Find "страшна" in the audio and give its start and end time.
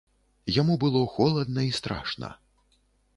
1.81-2.31